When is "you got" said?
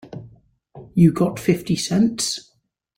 0.95-1.37